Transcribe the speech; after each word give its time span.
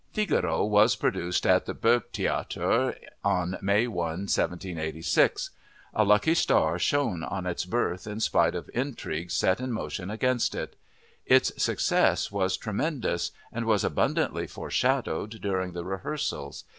Figaro 0.15 0.65
was 0.65 0.95
produced 0.95 1.45
at 1.45 1.67
the 1.67 1.75
Burgtheater 1.75 2.95
on 3.23 3.59
May 3.61 3.85
1, 3.87 3.95
1786. 4.21 5.51
A 5.93 6.03
lucky 6.03 6.33
star 6.33 6.79
shone 6.79 7.23
on 7.23 7.45
its 7.45 7.65
birth 7.65 8.07
in 8.07 8.19
spite 8.19 8.55
of 8.55 8.67
intrigues 8.73 9.35
set 9.35 9.59
in 9.59 9.71
motion 9.71 10.09
against 10.09 10.55
it. 10.55 10.75
Its 11.27 11.51
success 11.61 12.31
was 12.31 12.57
tremendous 12.57 13.29
and 13.51 13.65
was 13.65 13.83
abundantly 13.83 14.47
foreshadowed 14.47 15.39
during 15.39 15.73
the 15.73 15.85
rehearsals. 15.85 16.63